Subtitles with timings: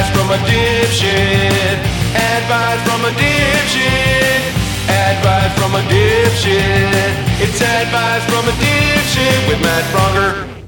[0.00, 1.78] Advice from a dipshit.
[2.16, 4.40] Advice from a dipshit.
[4.88, 7.42] Advice from a dipshit.
[7.42, 10.64] It's advice from a dipshit with Matt Braunger.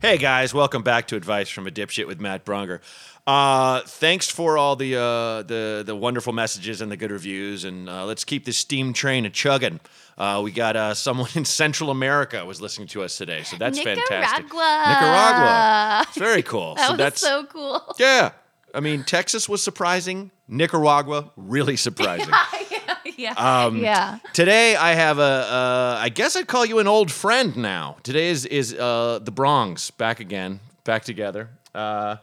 [0.00, 2.78] Hey guys, welcome back to Advice from a Dipshit with Matt Braunger.
[3.26, 7.88] Uh, thanks for all the uh, the the wonderful messages and the good reviews, and
[7.88, 9.80] uh, let's keep this steam train a chugging.
[10.16, 13.80] Uh, we got uh, someone in Central America was listening to us today, so that's
[13.80, 14.44] fantastic.
[14.44, 14.84] Nicaragua.
[14.86, 16.76] Nicaragua, it's very cool.
[16.76, 17.82] That so was that's so cool.
[17.98, 18.30] yeah.
[18.78, 20.30] I mean, Texas was surprising.
[20.46, 22.32] Nicaragua really surprising.
[23.16, 23.32] yeah.
[23.32, 24.20] Um, yeah.
[24.32, 27.96] Today I have a, uh, I guess I'd call you an old friend now.
[28.04, 31.50] Today is is uh, the Bronx back again, back together.
[31.74, 32.16] Uh,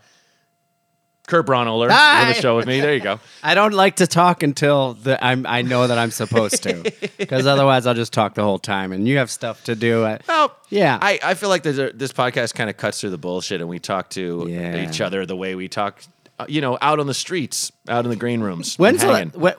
[1.28, 2.80] Kurt Braunohler on the show with me.
[2.80, 3.20] There you go.
[3.44, 7.48] I don't like to talk until the, I'm, I know that I'm supposed to, because
[7.48, 10.06] otherwise I'll just talk the whole time, and you have stuff to do.
[10.06, 11.00] At, Well, Yeah.
[11.02, 13.80] I, I feel like a, this podcast kind of cuts through the bullshit, and we
[13.80, 14.88] talk to Yeah.
[14.88, 16.00] each other the way we talk,
[16.40, 18.76] uh, you know, out on the streets, out in the green rooms.
[18.78, 19.08] When's the,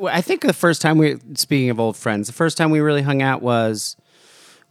[0.00, 2.80] wh- I think the first time we, speaking of old friends, the first time we
[2.80, 3.96] really hung out was,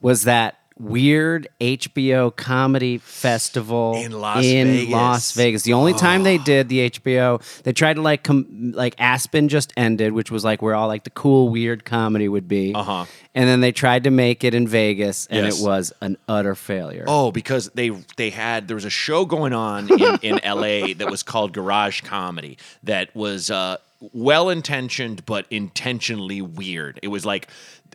[0.02, 4.92] was that weird HBO comedy festival In Las in Vegas.
[4.92, 5.64] Las Vegas.
[5.64, 9.72] The only time they did the HBO, they tried to like com- like Aspen just
[9.78, 12.74] ended, which was like where all like the cool weird comedy would be.
[12.76, 13.06] Uh-huh.
[13.34, 15.60] And then they tried to make it in Vegas, and Yes.
[15.62, 17.06] it was an utter failure.
[17.08, 20.94] Oh, because they they had there was a show going on in, in L.A.
[20.94, 23.78] that was called Garage Comedy that was uh,
[24.14, 27.00] well intentioned but intentionally weird.
[27.02, 27.48] It was like.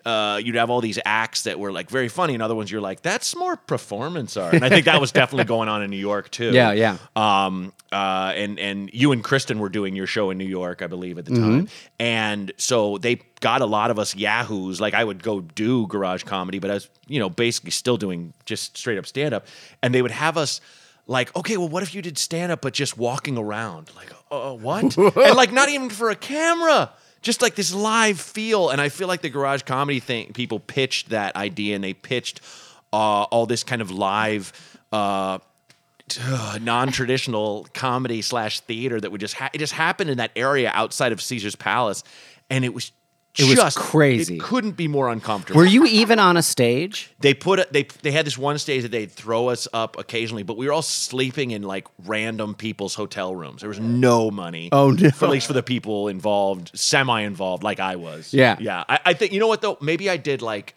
[0.04, 2.80] Uh, you'd have all these acts that were like very funny, and other ones you're
[2.80, 5.96] like, "That's more performance art." And I think that was definitely going on in New
[5.96, 6.50] York too.
[6.52, 6.96] Yeah, yeah.
[7.14, 10.86] Um, uh, and and you and Kristen were doing your show in New York, I
[10.86, 11.68] believe, at the time.
[11.98, 14.80] And so they got a lot of us yahoos.
[14.80, 18.32] Like I would go do garage comedy, but I was, you know, basically still doing
[18.44, 19.46] just straight up stand up.
[19.82, 20.60] And they would have us
[21.06, 23.90] like, okay, well, what if you did stand up but just walking around?
[23.96, 24.96] Like, uh, what?
[24.96, 26.90] and like not even for a camera.
[27.22, 31.10] Just like this live feel, and I feel like the garage comedy thing, people pitched
[31.10, 32.40] that idea, and they pitched
[32.92, 34.52] uh, all this kind of live
[34.92, 35.38] uh,
[36.60, 41.12] non-traditional comedy slash theater that would just ha- it just happened in that area outside
[41.12, 42.04] of Caesar's Palace,
[42.48, 42.92] and it was
[43.38, 44.36] It was just crazy.
[44.36, 45.58] It couldn't be more uncomfortable.
[45.60, 47.10] Were you even on a stage?
[47.20, 47.72] they put it.
[47.72, 50.72] They they had this one stage that they'd throw us up occasionally, but we were
[50.72, 53.60] all sleeping in like random people's hotel rooms.
[53.60, 54.68] There was no money.
[54.72, 55.10] Oh, no.
[55.10, 58.34] For at least for the people involved, semi-involved, like I was.
[58.34, 58.56] Yeah.
[58.58, 58.84] yeah.
[58.88, 59.78] I, I think you know what though.
[59.80, 60.74] Maybe I did like.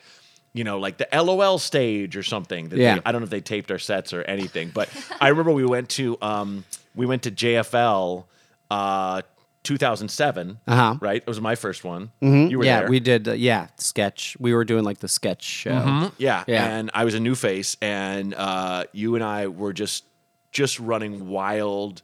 [0.55, 2.69] You know, like the LOL stage or something.
[2.75, 2.95] Yeah.
[2.95, 4.87] they- I don't know if they taped our sets or anything, but
[5.19, 8.25] I remember we went to um, we went to JFL
[8.69, 9.21] uh,
[9.63, 10.59] 2007.
[10.67, 10.97] Uh-huh.
[11.01, 12.11] Right, it was my first one.
[12.21, 12.89] You were yeah, there.
[12.89, 13.27] we did.
[13.27, 14.35] Uh, yeah, sketch.
[14.39, 15.71] We were doing like the sketch show.
[15.71, 16.07] Mm-hmm.
[16.17, 16.65] Yeah, Yeah.
[16.77, 20.05] and I was a new face, and uh, you and I were just
[20.51, 22.01] just running wild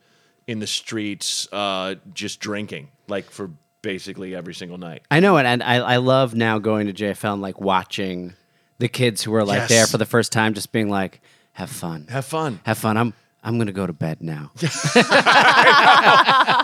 [0.48, 5.04] in the streets, uh, just drinking like for basically every single night.
[5.12, 8.34] I know it, and I, I love now going to JFL and like watching
[8.80, 9.70] the kids who are like Yes.
[9.70, 11.22] there for the first time, just being like,
[11.54, 12.60] "Have fun, Have fun.
[12.66, 14.52] have fun." I'm I'm gonna go to bed now.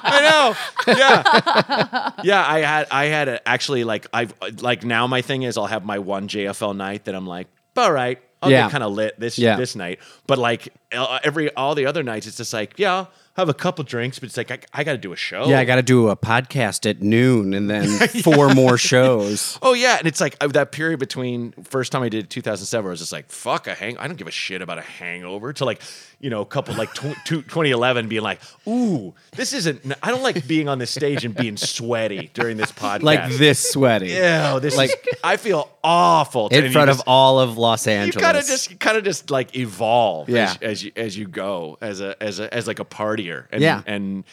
[0.05, 0.55] I
[0.87, 0.93] know.
[0.93, 2.45] Yeah, yeah.
[2.47, 5.85] I had I had a, actually like I've like now my thing is I'll have
[5.85, 8.63] my one JFL night that I'm like, all right, I'll Yeah.
[8.63, 9.55] get kind of lit this Yeah.
[9.57, 9.99] this night.
[10.27, 13.83] But like every all the other nights, it's just like yeah, I'll have a couple
[13.83, 15.45] drinks, but it's like I, I got to do a show.
[15.47, 17.87] Yeah, I got to do a podcast at noon and then
[18.23, 19.59] four more shows.
[19.61, 22.89] Oh yeah, and it's like uh, that period between first time I did 2007, I
[22.89, 25.51] was just like, "Fuck a hang." I don't give a shit about a hangover.
[25.51, 25.81] To like,
[26.25, 30.23] you know, a couple like tw- two- 2011 being like, "Ooh, this isn't." I don't
[30.23, 33.03] like being on this stage and being sweaty during this podcast.
[33.03, 37.39] Like this sweaty Ew, this Like- like I feel awful in front of just- all
[37.39, 38.15] of Los Angeles.
[38.15, 40.45] You kind of just, kind of just like evolve Yeah.
[40.45, 43.45] as, as you as you go as a as a as like a partier.
[43.51, 43.83] And, Yeah.
[43.85, 44.23] and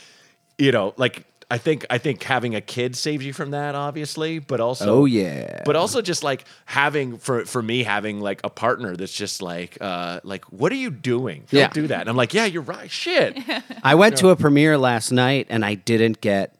[0.56, 4.38] you know, like I think I think having a kid saves you from that, obviously,
[4.38, 5.62] but also Oh, yeah.
[5.66, 9.76] but also just like having for for me having like a partner that's just like
[9.80, 11.44] uh like what are you doing?
[11.50, 11.68] Don't Yeah.
[11.68, 12.00] do that.
[12.00, 12.90] And I'm like, yeah, you're right.
[12.90, 13.36] Shit.
[13.82, 16.54] I went to a premiere last night and I didn't get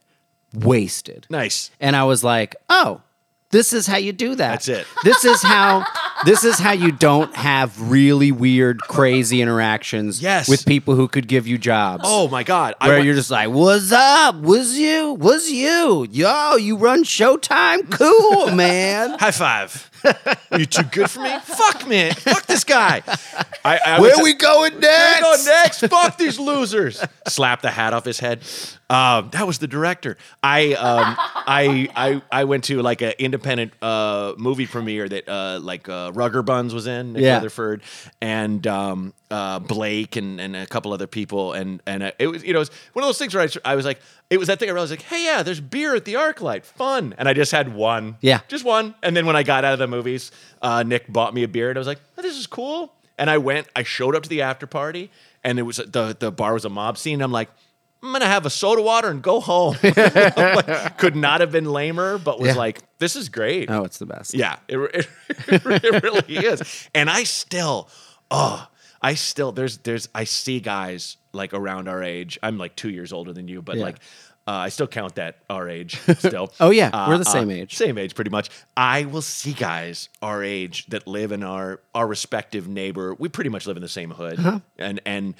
[0.55, 1.27] wasted.
[1.31, 1.71] nice.
[1.81, 3.00] And I was like, oh,
[3.52, 4.50] this is how you do that.
[4.50, 4.87] That's it.
[5.04, 5.84] This is how
[6.25, 10.49] this is how you don't have really weird, crazy interactions Yes.
[10.49, 12.02] with people who could give you jobs.
[12.06, 12.75] Oh my god.
[12.81, 14.37] Where went- you're just like, what's up?
[14.37, 15.12] Was you?
[15.14, 16.06] Was you?
[16.10, 17.88] Yo, you run Showtime?
[17.90, 19.19] Cool, man.
[19.19, 19.88] high five.
[20.58, 21.38] you too good for me?
[21.44, 23.02] Fuck man, fuck this guy.
[23.64, 24.82] I, I Where would- we going next?
[24.82, 25.82] Where we go next?
[25.82, 25.93] next?
[25.93, 27.04] Fuck these losers.
[27.28, 28.40] Slap the hat off his head.
[28.93, 30.19] Um, that was the director.
[30.43, 35.61] I um, I I I went to like an independent uh, movie premiere that uh,
[35.62, 37.37] like uh, Rugger Buns was in, Nick Yeah.
[37.37, 37.83] Rutherford,
[38.21, 42.44] and um, uh, Blake and, and a couple other people, and and uh, it was
[42.44, 43.99] you know it was one of those things where I, I was like
[44.29, 47.15] it was that thing I realized like hey yeah there's beer at the ArcLight fun,
[47.17, 48.41] and I just had one Yeah.
[48.49, 51.45] just one, and then when I got out of the movies, uh, Nick bought me
[51.45, 54.15] a beer, and I was like oh, this is cool, and I went I showed
[54.15, 55.11] up to the after party,
[55.43, 57.49] and it was the the bar was a mob scene, and I'm like.
[58.02, 59.76] I'm gonna have a soda water and go home.
[59.82, 62.54] Like, could not have been lamer, but was Yeah.
[62.54, 64.34] like, "This is great." Oh, it's the best.
[64.34, 64.76] Yeah, it,
[65.28, 66.88] it, it really is.
[66.94, 67.88] And I still,
[68.31, 68.66] oh,
[69.00, 72.38] I still there's there's I see guys like around our age.
[72.43, 73.84] I'm like two years older than you, but Yeah.
[73.84, 73.96] like.
[74.44, 76.52] Uh, I still count that our age still.
[76.58, 77.76] Oh, yeah, Uh, we're the uh, same age.
[77.76, 78.50] Same age, pretty much.
[78.76, 83.14] I will see guys our age that live in our our respective neighbor.
[83.14, 84.58] We pretty much live in the same hood, Uh-huh.
[84.81, 85.37] and and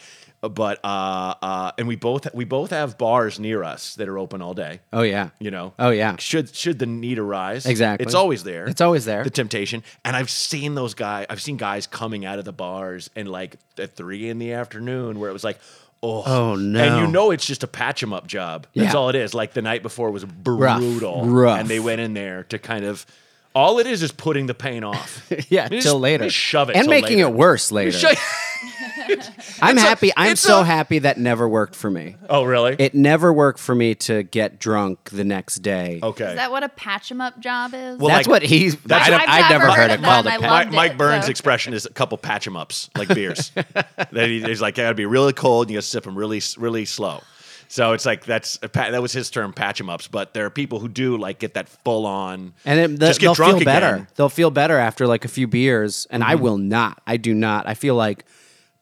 [0.48, 4.42] but uh uh and we both we both have bars near us that are open
[4.42, 4.80] all day.
[4.92, 5.30] Oh yeah.
[5.38, 5.72] You know.
[5.78, 6.16] Oh, yeah.
[6.18, 7.64] Should should the need arise?
[7.66, 8.04] Exactly.
[8.04, 8.66] It's always there.
[8.66, 9.22] It's always there.
[9.24, 11.26] The temptation, and I've seen those guys.
[11.30, 15.18] I've seen guys coming out of the bars and like at three in the afternoon,
[15.20, 15.58] where it was like.
[16.04, 18.66] Oh, Oh, And you know it's just a patch 'em up job.
[18.74, 18.98] That's Yeah.
[18.98, 19.34] all it is.
[19.34, 20.80] Like the night before was Rough.
[20.80, 21.60] brutal, Rough.
[21.60, 23.06] and they went in there to kind of.
[23.54, 25.30] All it is is putting the pain off.
[25.48, 26.28] Yeah, till later.
[26.28, 27.28] shove it and making later.
[27.28, 27.96] it worse later.
[28.62, 30.12] Sho- I'm It's happy.
[30.16, 32.16] I'm so a- happy that never worked for me.
[32.30, 32.76] oh, really?
[32.78, 36.00] It never worked for me to get drunk the next day.
[36.02, 36.30] okay.
[36.30, 37.98] Is that what a patch 'em up job is?
[37.98, 38.76] Well, That's like- what he's.
[38.76, 40.42] That's I don't, what- I've, I've never never heard heard it of called that, a
[40.42, 40.66] patch.
[40.66, 43.50] Mike, Mike Burns' so- expression is a couple patch 'em ups, like beers.
[43.54, 46.40] that he, he's like, I gotta be really cold, and you gotta sip them really,
[46.56, 47.20] really slow.
[47.68, 50.06] So it's like that's a that was his term, patch 'em ups.
[50.06, 53.18] But there are people who do like get that full on, And it, the, just
[53.20, 53.86] get they'll drunk feel better.
[53.86, 53.98] again.
[54.00, 54.12] Mm-hmm.
[54.16, 57.00] They'll feel better after like a few beers, and I will not.
[57.06, 57.66] I do not.
[57.66, 58.24] I feel like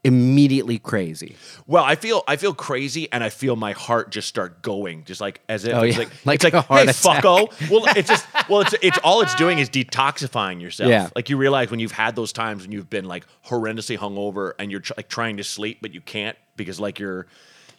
[0.03, 1.37] immediately crazy.
[1.67, 5.21] Well, I feel I feel crazy, and I feel my heart just start going, just
[5.21, 6.05] like as if Oh, it's yeah.
[6.05, 7.23] like, Like it's like a heart hey attack.
[7.23, 7.71] fucko.
[7.71, 10.89] Well, it's just well, it's it's all it's doing is detoxifying yourself.
[10.91, 11.11] Yeah.
[11.15, 14.71] Like you realize when you've had those times when you've been like horrendously hungover and
[14.71, 17.27] you're tr- like trying to sleep but you can't because like your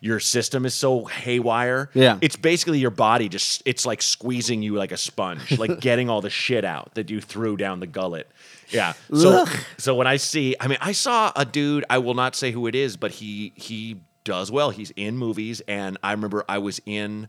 [0.02, 1.90] your system is so haywire.
[1.94, 2.18] Yeah.
[2.22, 6.22] It's basically your body just it's like squeezing you like a sponge, like getting all
[6.22, 8.30] the shit out that you threw down the gullet.
[8.70, 8.94] Yeah.
[9.14, 9.50] So Ugh.
[9.78, 11.86] so when I see, I mean, I saw a dude.
[11.90, 14.72] I will not say who it is, but he he does well.
[14.72, 17.28] He's in movies, and I remember I was in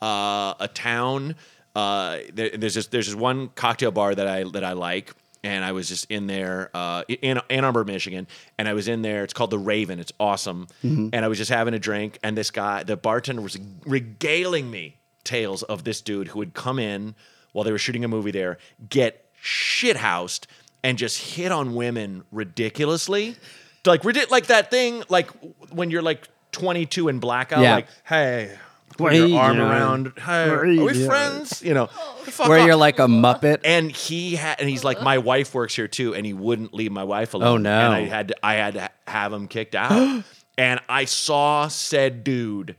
[0.00, 1.34] uh, a town.
[1.74, 5.12] Uh, there, there's just there's just one cocktail bar that I that I like,
[5.44, 8.26] and I was just in there uh, in Ann Arbor, Michigan,
[8.58, 9.24] and I was in there.
[9.24, 9.98] It's called the Raven.
[10.00, 13.58] It's awesome, and I was just having a drink, and this guy, the bartender, was
[13.84, 17.14] regaling me tales of this dude who would come in
[17.52, 18.58] while they were shooting a movie there,
[18.88, 20.46] get shithoused,
[20.82, 23.36] and just hit on women ridiculously,
[23.84, 25.28] like like that thing, like
[25.70, 27.74] when you're like 22 and blackout, Yeah.
[27.76, 28.56] like hey.
[28.92, 29.68] Put What your are arm doing?
[29.68, 30.12] around.
[30.18, 31.06] Hey, are are we doing?
[31.08, 31.62] friends?
[31.62, 32.66] You know, fuck Where off.
[32.66, 33.60] you're like a muppet.
[33.64, 36.92] And he had, and he's like, my wife works here too, and he wouldn't leave
[36.92, 37.48] my wife alone.
[37.48, 37.70] Oh, no.
[37.86, 40.24] And I had, to, I had to have him kicked out.
[40.58, 42.76] and I saw said dude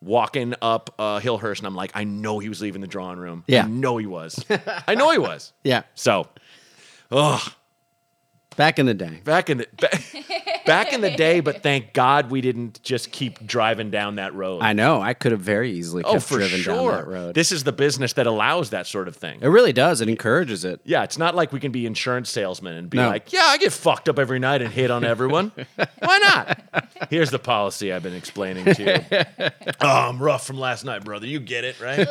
[0.00, 3.42] walking up uh, Hillhurst, and I'm like, I know he was leaving the drawing room.
[3.48, 3.64] Yeah.
[3.64, 4.44] I know he was.
[4.86, 5.52] I know he was.
[5.64, 5.82] Yeah.
[5.94, 6.28] So,
[7.10, 7.52] ugh,
[8.56, 9.20] Back in the day.
[9.24, 9.90] back in the ba-
[10.68, 14.60] back in the day, but thank God we didn't just keep driving down that road.
[14.62, 15.00] I know.
[15.00, 16.74] I could have very easily oh, kept oh, for driven sure.
[16.74, 17.34] down that road.
[17.34, 19.38] This is the business that allows that sort of thing.
[19.42, 20.00] it really does.
[20.00, 20.80] It encourages it.
[20.84, 23.08] Yeah, it's not like we can be insurance salesmen and be No.
[23.08, 25.52] like, yeah, I get fucked up every night and hit on everyone.
[26.00, 26.88] Why not?
[27.10, 29.48] Here's the policy I've been explaining to you.
[29.80, 31.26] oh, I'm rough from last night, brother.
[31.26, 32.06] You get it, right?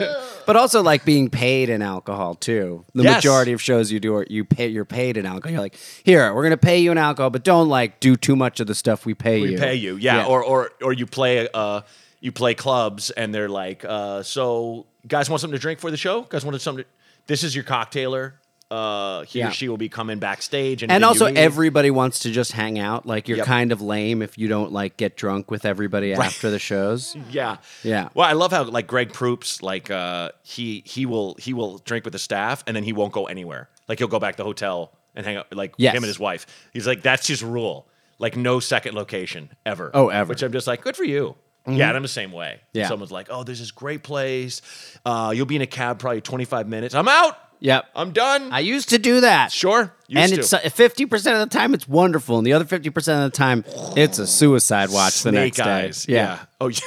[0.46, 2.86] But also like being paid in alcohol too.
[2.93, 3.17] The Yes.
[3.17, 5.51] majority of shows you do are you pay you're paid in alcohol.
[5.51, 8.47] You're like, here, we're gonna pay you in alcohol, but don't like do too much
[8.60, 9.58] of the stuff we pay we you.
[9.58, 10.25] pay you, yeah.
[10.25, 11.82] Or or or you play uh
[12.20, 15.98] you play clubs and they're like, uh, so guys want something to drink for the
[15.98, 16.24] show?
[16.24, 16.84] Guys want something?
[16.84, 16.89] To,
[17.27, 18.34] this is your cocktailer.
[18.70, 19.48] Uh, he Yeah.
[19.48, 23.06] or she will be coming backstage, and and also everybody wants to just hang out.
[23.06, 23.46] Like you're Yep.
[23.46, 27.16] kind of lame if you don't like get drunk with everybody after the shows.
[27.32, 27.58] Yeah.
[27.84, 28.10] Yeah.
[28.13, 32.04] Well, I love how like Greg Proops, like uh he he will he will drink
[32.04, 33.70] with the staff and then he won't go anywhere.
[33.88, 35.94] Like he'll go back to the hotel and hang out like Yes.
[35.96, 36.46] him and his wife.
[36.74, 37.88] He's like, that's his rule.
[38.19, 39.91] Like no second location ever.
[39.93, 40.24] Oh, ever.
[40.24, 40.29] Mm-hmm.
[40.29, 41.36] Which I'm just like, good for you.
[41.67, 42.62] Yeah, and I'm the same way.
[42.71, 42.88] Yeah.
[42.88, 44.62] Someone's like, oh, there's this great place.
[45.05, 46.95] Uh, you'll be in a cab probably 25 minutes.
[46.95, 47.38] I'm out.
[47.59, 47.86] Yep.
[47.95, 48.51] I'm done.
[48.53, 49.51] I used to do that.
[49.51, 49.93] sure.
[50.15, 53.25] And it's uh, fifty percent of the time it's wonderful, and the other fifty percent
[53.25, 53.65] of the time
[53.97, 55.63] it's a suicide watch the Snake next day.
[55.63, 56.05] eyes.
[56.07, 56.39] Yeah.
[56.62, 56.79] Oh, yeah.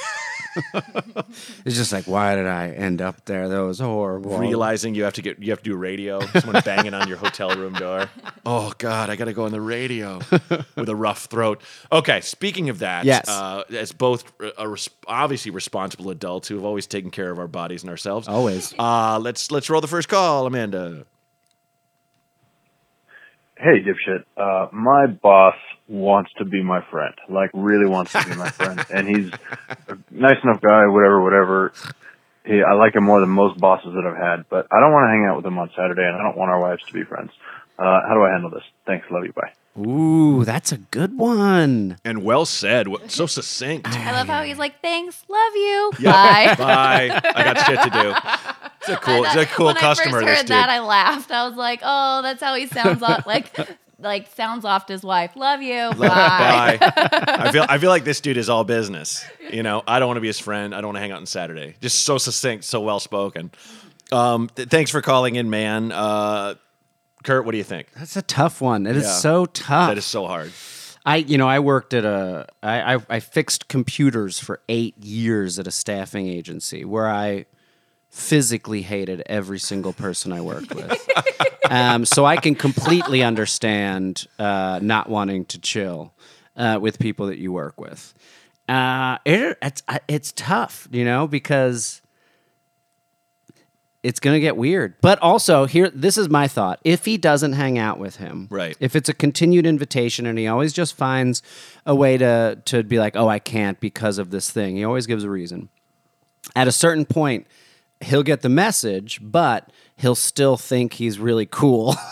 [1.65, 3.47] it's just like, why did I end up there?
[3.49, 4.37] That was horrible.
[4.37, 6.19] Realizing you have to get you have to do radio.
[6.27, 8.09] Someone banging on your hotel room door.
[8.45, 10.19] Oh God, I got to go on the radio
[10.75, 11.61] with a rough throat.
[11.91, 13.27] Okay, speaking of that, Yes.
[13.29, 14.23] uh, as both
[14.57, 18.27] a res- obviously responsible adults who have always taken care of our bodies and ourselves,
[18.27, 18.73] Always.
[18.77, 21.05] Uh, let's let's roll the first call, Amanda.
[23.57, 24.23] Hey, dipshit.
[24.35, 25.55] Uh, my boss
[25.87, 27.13] wants to be my friend.
[27.29, 28.83] Like, really wants to be my friend.
[28.91, 29.31] And he's
[29.87, 31.73] a nice enough guy, whatever, whatever.
[32.45, 35.05] He, I like him more than most bosses that I've had, but I don't want
[35.05, 37.03] to hang out with him on Saturday and I don't want our wives to be
[37.03, 37.31] friends.
[37.77, 38.63] Uh, how do I handle this?
[38.85, 39.05] Thanks.
[39.09, 39.33] Love you.
[39.33, 39.51] Bye.
[39.79, 41.97] Ooh, that's a good one.
[42.03, 42.87] And well said.
[43.07, 43.87] So succinct.
[43.87, 47.21] I love how he's like, "Thanks, love you, bye." Bye.
[47.23, 48.13] I got shit to do.
[48.81, 50.17] It's a cool, it's a cool when customer.
[50.17, 50.49] I first this heard dude.
[50.49, 51.31] that, I laughed.
[51.31, 53.25] I was like, "Oh, that's how he sounds like,
[54.01, 55.35] like sounds off to his wife.
[55.35, 56.77] Love you, bye." Bye.
[57.27, 59.25] I feel I feel like this dude is all business.
[59.51, 60.73] You know, I don't want to be his friend.
[60.75, 61.75] I don't want to hang out on Saturday.
[61.81, 63.51] Just so succinct, so well spoken.
[64.11, 65.91] Um, th- thanks for calling in, man.
[65.91, 66.55] Uh,
[67.23, 67.87] Kurt, what do you think?
[67.97, 68.85] That's a tough one.
[68.87, 69.11] It is Yeah.
[69.13, 69.89] so tough.
[69.89, 70.51] That is so hard.
[71.05, 75.57] I, you know, I worked at a, I, I, I fixed computers for eight years
[75.59, 77.45] at a staffing agency where I
[78.11, 81.09] physically hated every single person I worked with.
[81.69, 86.13] um, so I can completely understand uh, not wanting to chill
[86.55, 88.13] uh, with people that you work with.
[88.67, 92.01] Uh, it, it's uh, it's tough, you know, because
[94.03, 94.95] it's going to get weird.
[95.01, 96.79] But also, here, this is my thought.
[96.83, 98.75] If he doesn't hang out with him, Right.
[98.79, 101.41] If it's a continued invitation and he always just finds
[101.85, 104.75] a way to to be like, oh, I can't because of this thing.
[104.75, 105.69] He always gives a reason.
[106.55, 107.47] At a certain point,
[108.01, 111.95] he'll get the message, but he'll still think he's really cool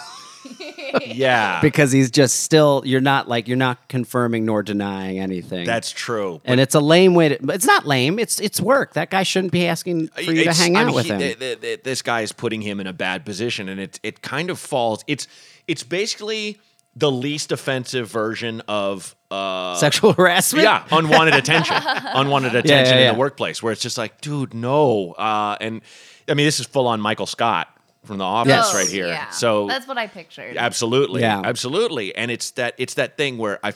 [1.05, 2.81] Yeah, because he's just still.
[2.83, 5.65] You're not like you're not confirming nor denying anything.
[5.65, 6.41] that's true.
[6.45, 7.37] and it's a lame way to.
[7.53, 8.17] It's not lame.
[8.17, 8.93] It's it's work.
[8.93, 11.11] That guy shouldn't be asking uh, for you to hang I out mean, with he-
[11.11, 11.19] him.
[11.19, 14.21] th- th- th- this guy is putting him in a bad position, and it it
[14.23, 15.03] kind of falls.
[15.05, 15.27] It's
[15.67, 16.57] it's basically
[16.99, 20.63] the least offensive version of uh, Sexual harassment.
[20.63, 23.13] yeah, unwanted attention, unwanted attention yeah, in yeah.
[23.13, 25.13] the workplace, where it's just like, dude, no.
[25.13, 25.81] Uh, and
[26.27, 27.67] I mean, this is full on Michael Scott
[28.05, 28.73] from The Office Yes.
[28.73, 29.07] right here.
[29.07, 30.57] Yeah, So that's what I pictured.
[30.57, 31.41] Absolutely, Yeah.
[31.43, 33.73] absolutely, and it's that it's that thing where I,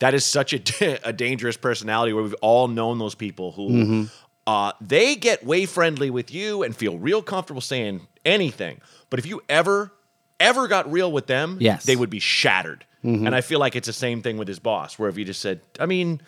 [0.00, 4.02] that is such a, a dangerous personality where we've all known those people who, Mm-hmm.
[4.46, 9.26] uh, they get way friendly with you and feel real comfortable saying anything, but if
[9.26, 9.92] you ever,
[10.40, 11.82] ever got real with them, Yes.
[11.82, 11.86] Mm-hmm.
[11.86, 12.84] they would be shattered.
[13.04, 15.40] And I feel like it's the same thing with his boss, where if you just
[15.40, 16.20] said, I mean.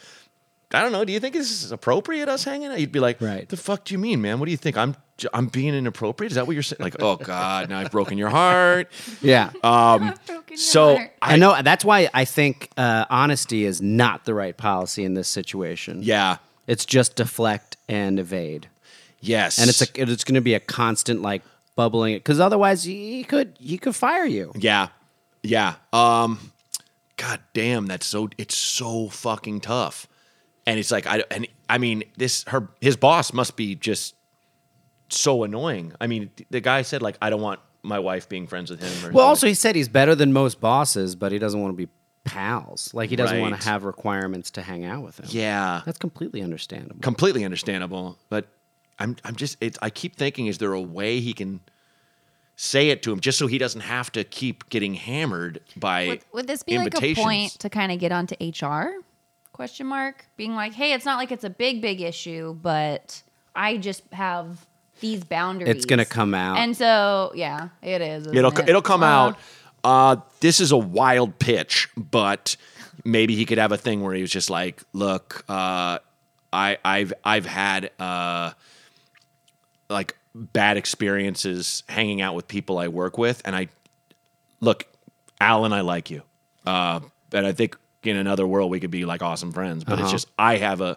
[0.73, 1.05] I don't know.
[1.05, 2.29] Do you think this is appropriate?
[2.29, 2.79] Us hanging out?
[2.79, 3.49] You'd be like, Right.
[3.49, 4.39] The fuck do you mean, man?
[4.39, 4.77] What do you think?
[4.77, 6.31] I'm j- I'm being inappropriate?
[6.31, 6.77] Is that what you're saying?
[6.79, 8.87] Like, oh god, now I've broken your heart.
[9.21, 9.51] Yeah.
[9.65, 10.15] Um,
[10.55, 11.11] so heart.
[11.21, 15.27] I know that's why I think uh, honesty is not the right policy in this
[15.27, 16.05] situation.
[16.05, 16.37] yeah,
[16.69, 18.69] It's just deflect and evade,
[19.21, 21.43] yes, and it's a it's going to be a constant like
[21.77, 24.53] bubbling it because otherwise he could he could fire you.
[24.57, 24.89] yeah,
[25.43, 25.75] yeah.
[25.93, 26.53] Um,
[27.17, 30.07] god damn, that's so it's so fucking tough,
[30.67, 34.15] and it's like I and I mean this her his boss must be just
[35.09, 35.93] so annoying.
[36.01, 39.09] I mean, the guy said like I don't want my wife being friends with him.
[39.09, 41.77] Or Well, also he said he's better than most bosses, but he doesn't want to
[41.77, 41.91] be
[42.25, 42.93] pals.
[42.93, 45.27] Like he doesn't want to have requirements to hang out with him.
[45.31, 47.01] yeah, that's completely understandable.
[47.01, 48.19] completely understandable.
[48.29, 48.47] But
[49.01, 51.61] I'm I'm just it's I keep thinking, is there a way he can
[52.57, 56.21] say it to him just so he doesn't have to keep getting hammered by Would,
[56.33, 58.93] would this be like a point to kind of get onto HR?
[59.53, 60.27] Question mark.
[60.37, 63.23] Being like, hey, it's not like it's a big, big issue, but
[63.55, 64.67] I just have
[65.01, 65.75] these boundaries.
[65.75, 66.59] It's gonna come out.
[66.59, 68.27] And so, yeah, it is.
[68.27, 68.69] isn't It'll it?
[68.69, 69.39] it'll come Uh, out.
[69.83, 72.57] Uh, this is a wild pitch, but
[73.05, 75.99] maybe he could have a thing where he was just like, "Look, uh,
[76.53, 78.53] I, I've I've had uh,
[79.91, 83.69] like bad experiences hanging out with people I work with, and I
[84.61, 84.87] look,
[85.41, 86.23] Alan, I like you,
[86.67, 87.01] uh,
[87.33, 89.85] and I think in another world we could be like awesome friends.
[89.85, 90.97] But it's just I have a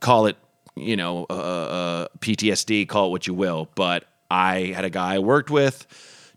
[0.00, 0.36] call it
[0.76, 3.68] you know uh, uh, PTSD, call it what you will.
[3.74, 5.86] But I had a guy I worked with,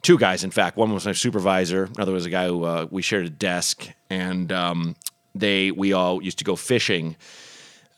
[0.01, 0.77] two guys in fact.
[0.77, 4.51] One was my supervisor, another was a guy who uh, we shared a desk, and
[4.51, 4.95] um,
[5.35, 7.15] they we all used to go fishing.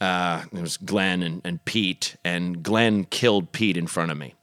[0.01, 4.35] Uh, it was Glenn and, and Pete, and Glenn killed Pete in front of me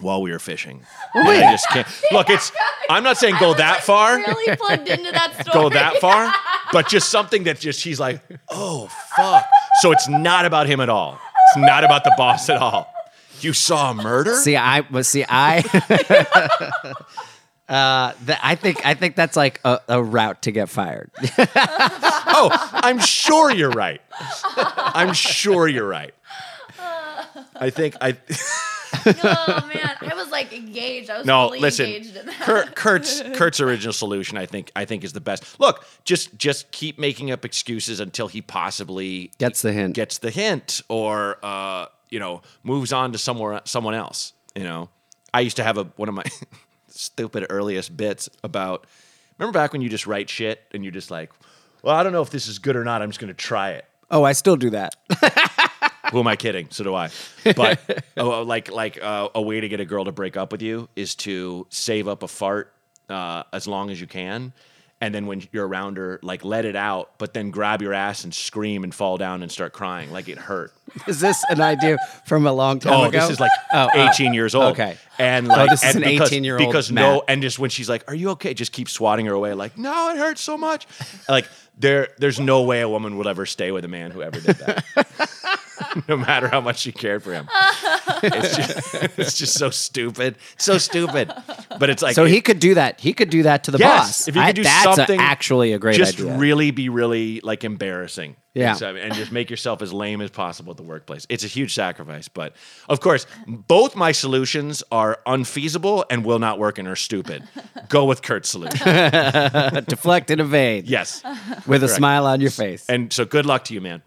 [0.00, 0.84] while we were fishing.
[1.14, 2.30] And I just can't look.
[2.30, 2.52] It's.
[2.88, 5.52] I'm not saying go that far Really plugged into that story.
[5.52, 6.32] go that far,
[6.72, 9.46] but just something that just she's like, oh fuck.
[9.80, 11.18] So it's not about him at all.
[11.48, 12.92] It's not about the boss at all.
[13.40, 14.34] You saw a murder?
[14.36, 15.62] See, I but see, I
[17.70, 21.10] Uh, th- I think I think that's like a, a route to get fired.
[22.32, 24.00] Oh, I'm sure you're right.
[24.56, 26.14] I'm sure you're right.
[27.56, 28.10] I think I
[29.06, 31.10] oh man, I was like engaged.
[31.10, 31.46] I was no.
[31.48, 32.40] fully Listen, engaged in that.
[32.40, 35.58] Kurt, Kurt's Kurt's original solution, I think, I think is the best.
[35.60, 39.94] Look, just just keep making up excuses until he possibly Gets the hint.
[39.94, 44.32] gets the hint, or uh, you know, moves on to somewhere someone else.
[44.54, 44.88] You know,
[45.34, 46.24] I used to have a one of my
[47.00, 48.86] stupid earliest bits about.
[49.38, 51.32] Remember back when you just write shit and you're just like,
[51.82, 53.00] well, I don't know if this is good or not.
[53.00, 53.86] I'm just going to try it.
[54.10, 54.94] Oh, I still do that.
[56.12, 56.68] Who am I kidding?
[56.70, 57.10] So do I.
[57.44, 60.60] But oh, like like uh, a way to get a girl to break up with
[60.60, 62.72] you is to save up a fart
[63.08, 64.52] uh, as long as you can,
[65.00, 68.24] and then when you're around her, like let it out, but then grab your ass
[68.24, 70.72] and scream and fall down and start crying like it hurt.
[71.06, 73.02] Is this an idea from a long time ago?
[73.02, 73.20] Oh, ago?
[73.20, 74.08] this is like Oh, oh.
[74.10, 74.72] 18 years old.
[74.72, 74.96] Okay.
[75.18, 78.04] And Oh, like this is an because, 18-year-old because no and just when she's like,
[78.08, 80.86] "Are you okay?" just keep swatting her away like, "No, it hurts so much."
[81.28, 81.46] like
[81.78, 84.56] there there's no way a woman would ever stay with a man who ever did
[84.56, 84.84] that.
[86.08, 87.48] no matter how much she cared for him.
[88.22, 90.36] It's just it's just so stupid.
[90.58, 91.32] So stupid.
[91.78, 93.00] But it's like so he could do that.
[93.00, 94.28] He could do that to the Yes, boss.
[94.28, 96.04] if you could do that's a- something, actually a great idea.
[96.06, 96.36] just idea.
[96.36, 98.36] really be really like embarrassing.
[98.52, 98.70] Yeah.
[98.70, 101.24] And, so- and just make yourself as lame as possible at the workplace.
[101.28, 102.56] It's a huge sacrifice, but
[102.88, 107.44] of course, both my solutions are unfeasible and will not work and are stupid.
[107.88, 108.78] Go with Kurt's solution.
[109.86, 110.86] Deflect and evade.
[110.88, 111.22] yes.
[111.66, 111.96] with a Correct.
[111.96, 112.84] smile on your face.
[112.88, 114.02] And so good luck to you, man.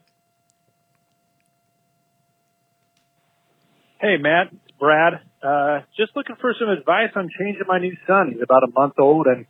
[4.03, 5.22] Hey, Matt, Brad.
[5.41, 8.33] Uh, just looking for some advice on changing my new son.
[8.33, 9.45] He's about a month old and,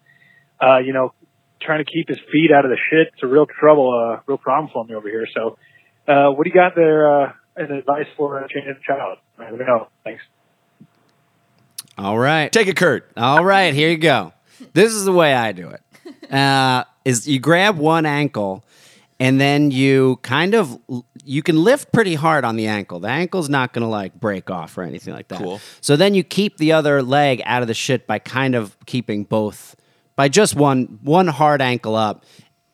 [0.62, 1.12] uh, you know,
[1.60, 3.08] trying to keep his feet out of the shit.
[3.14, 5.26] It's a real trouble, uh, real problem for me over here.
[5.34, 5.58] So,
[6.08, 9.18] uh, what do you got there, uh, as advice for uh, changing a child?
[9.40, 9.88] Let me know.
[10.04, 10.22] Thanks.
[11.98, 12.52] All right.
[12.52, 13.12] Take it, Kurt.
[13.18, 14.34] All right, here you go.
[14.74, 16.32] This is the way I do it.
[16.32, 18.64] Uh, is you grab one ankle
[19.24, 20.78] and then you kind of
[21.24, 23.00] you can lift pretty hard on the ankle.
[23.00, 25.40] The ankle's not going to like break off or anything like that.
[25.40, 25.62] Cool.
[25.80, 29.24] So then you keep the other leg out of the shit by kind of keeping
[29.24, 29.78] both
[30.18, 32.26] by just one one hard ankle up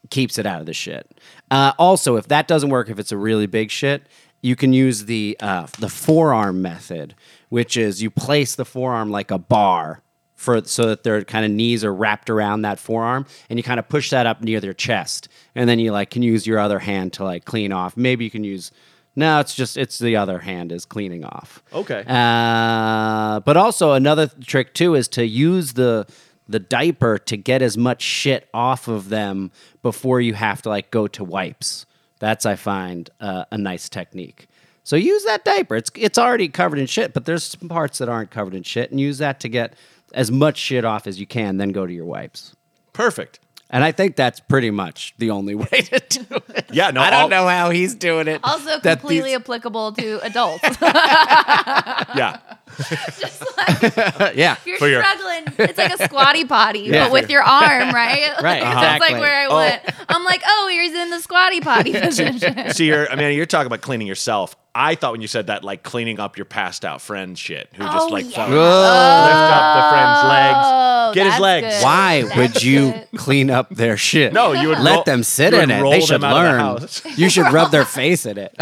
[0.09, 1.21] keeps it out of the shit.
[1.51, 4.07] Uh, also, if that doesn't work, if it's a really big shit,
[4.41, 7.13] you can use the uh, the forearm method,
[7.49, 10.01] which is you place the forearm like a bar
[10.39, 13.77] for so that their kind of knees are wrapped around that forearm, and you kind
[13.77, 16.79] of push that up near their chest, and then you like can use your other
[16.79, 17.97] hand to like clean off.
[17.97, 18.71] Maybe you can use.
[19.17, 21.61] No, it's just it's the other hand is cleaning off.
[21.73, 22.05] Okay.
[22.07, 26.07] Uh, but also another trick too is to use the
[26.47, 29.51] the diaper to get as much shit off of them
[29.83, 31.85] before you have to like go to wipes.
[32.19, 34.47] That's I find uh, a nice technique.
[34.83, 35.75] So use that diaper.
[35.75, 38.89] It's it's already covered in shit, but there's some parts that aren't covered in shit,
[38.89, 39.73] and use that to get
[40.13, 41.57] as much shit off as you can.
[41.57, 42.55] Then go to your wipes.
[42.93, 43.39] Perfect.
[43.71, 46.65] And I think that's pretty much the only way to do it.
[46.73, 48.41] Yeah, no, I don't I'll- know how he's doing it.
[48.43, 50.63] Also that completely these- applicable to adults.
[52.15, 52.39] Yeah.
[53.19, 53.81] Just like
[54.35, 54.53] yeah.
[54.53, 57.05] if you're For your- struggling, it's like a squatty potty, Yeah.
[57.05, 58.31] but with your arm, right?
[58.41, 59.13] Right, That's exactly.
[59.13, 59.55] like where I Oh.
[59.55, 59.81] went.
[60.09, 62.71] I'm like, oh, he's in the squatty potty position.
[62.73, 64.55] See, you're, I mean, you're talking about cleaning yourself.
[64.75, 67.83] I thought when you said that, like cleaning up your passed out friend shit, who
[67.83, 68.45] just Oh, like yeah.
[68.45, 69.25] fell- Whoa.
[69.25, 71.75] lift up the friend's oh, legs, Oh, get his that's legs.
[71.75, 71.83] good.
[71.83, 73.07] Why That's would you good.
[73.17, 74.31] clean up their shit?
[74.31, 75.81] No, you would let roll- them sit you in it.
[75.81, 76.59] roll They them should out of the learn.
[76.59, 77.17] house.
[77.17, 78.55] You should rub their face in it.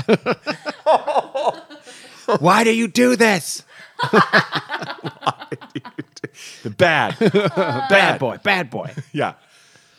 [2.39, 3.63] Why do you do this?
[6.77, 8.93] Bad, Bad boy, bad boy.
[9.11, 9.33] Yeah,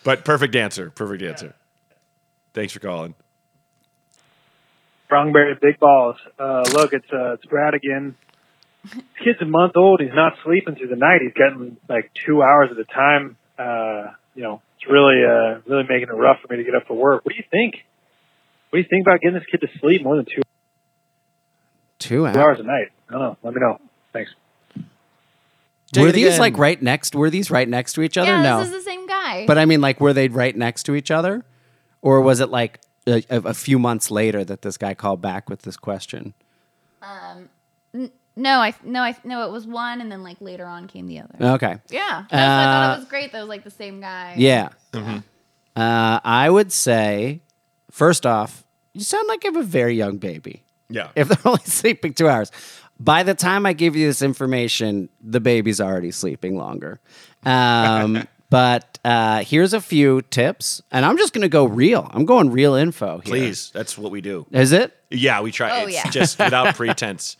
[0.05, 0.91] but perfect answer.
[0.91, 1.55] Perfect answer.
[2.55, 3.15] Thanks for calling.
[5.11, 6.17] Sprungberry, big balls.
[6.39, 8.15] Uh, look, it's, uh, it's Brad again.
[8.85, 10.01] This kid's a month old.
[10.01, 11.21] He's not sleeping through the night.
[11.23, 13.37] He's getting like two hours at a time.
[13.59, 16.87] Uh, you know, it's really, uh, really making it rough for me to get up
[16.87, 17.25] for work.
[17.25, 17.77] What do you think?
[18.71, 20.43] What do you think about getting this kid to sleep more than two
[21.99, 22.61] Two hours hours.
[22.61, 22.89] a night?
[23.09, 23.37] I don't know.
[23.43, 23.81] Let me know.
[24.18, 24.35] Thanks.
[25.92, 26.40] Take Were these again.
[26.40, 27.14] like right next?
[27.14, 28.31] Were these right next to each other?
[28.31, 28.59] yeah, no.
[28.59, 29.46] this is the same guy.
[29.46, 31.44] but I mean, like, were they right next to each other,
[32.02, 35.48] or was it like a, a, a few months later that this guy called back
[35.48, 36.35] with this question?
[38.37, 41.20] no, I no, I no, it was one, and then like later on came the
[41.20, 41.35] other.
[41.54, 41.76] Okay.
[41.88, 43.33] Yeah, that's why I thought Uh, it was great.
[43.33, 44.35] That was like the same guy.
[44.37, 44.68] Yeah.
[44.92, 45.18] Mm-hmm.
[45.74, 47.40] Uh, I would say,
[47.90, 50.64] first off, you sound like you have a very young baby.
[50.90, 51.09] Yeah.
[51.14, 52.50] If they're only sleeping two hours.
[53.01, 57.01] By the time I give you this information, the baby's already sleeping longer.
[57.45, 62.11] Um, but uh, here's a few tips, and I'm just going to go real.
[62.13, 63.33] I'm going real info here.
[63.33, 64.47] Please, that's what we do.
[64.51, 64.97] Is it?
[65.11, 65.81] Yeah, we try.
[65.81, 66.11] Oh, it's yeah.
[66.11, 67.37] just without pretense.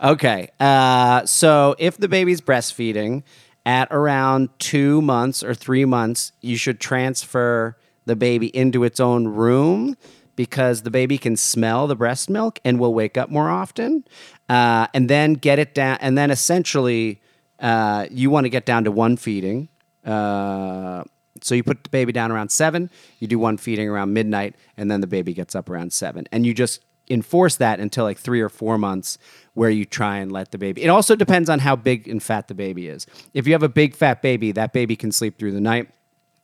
[0.00, 0.48] Okay.
[0.60, 3.22] Uh, so if the baby's breastfeeding
[3.64, 9.26] at around two months or three months, you should transfer the baby into its own
[9.28, 9.96] room
[10.36, 14.04] because the baby can smell the breast milk and will wake up more often.
[14.48, 17.20] Uh, and then get it down, and then essentially,
[17.60, 19.68] uh, you want to get down to one feeding.
[20.04, 21.04] Uh,
[21.42, 24.90] so you put the baby down around seven, you do one feeding around midnight, and
[24.90, 26.26] then the baby gets up around seven.
[26.32, 29.18] And you just enforce that until like three or four months
[29.54, 30.82] where you try and let the baby.
[30.82, 33.06] It also depends on how big and fat the baby is.
[33.34, 35.90] If you have a big fat baby, that baby can sleep through the night.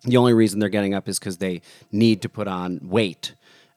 [0.02, 3.34] The only reason they're getting up is because they need to put on weight.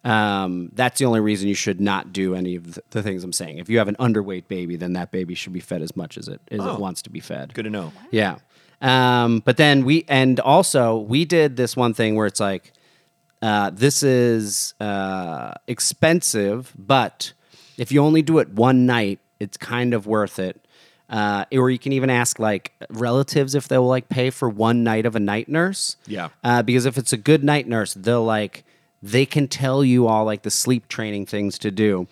[0.09, 3.33] Um, that's the only reason you should not do any of the, the things I'm
[3.33, 3.57] saying.
[3.57, 6.27] If you have an underweight baby, then that baby should be fed as much as
[6.27, 6.73] it as Oh.
[6.75, 7.53] it wants to be fed.
[7.53, 7.91] Good to know.
[8.11, 8.37] Yeah.
[8.81, 12.71] Um, but then we, and also we did this one thing where it's like,
[13.41, 17.33] uh, this is uh, expensive, but
[17.77, 20.63] if you only do it one night, it's kind of worth it.
[21.09, 25.05] Uh, or you can even ask like relatives if they'll like pay for one night
[25.05, 25.95] of a night nurse.
[26.05, 26.29] Yeah.
[26.43, 28.63] Uh, because if it's a good night nurse, they'll like
[29.11, 32.07] they can tell you all like the sleep training things to do.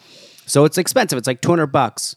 [0.45, 1.17] So it's expensive.
[1.17, 2.15] It's like two hundred bucks,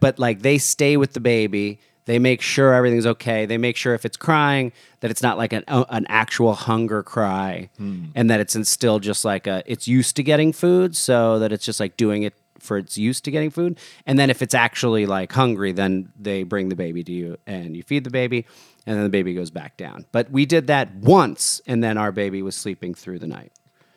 [0.00, 1.80] but like they stay with the baby.
[2.04, 3.46] They make sure everything's okay.
[3.46, 7.02] They make sure if it's crying that it's not like an uh, an actual hunger
[7.02, 7.70] cry,
[8.16, 11.64] and that it's still just like a it's used to getting food, so that it's
[11.64, 13.78] just like doing it for its used to getting food.
[14.06, 17.76] And then if it's actually like hungry, then they bring the baby to you and
[17.76, 18.46] you feed the baby,
[18.86, 20.06] and then the baby goes back down.
[20.10, 23.52] But we did that once, and then our baby was sleeping through the night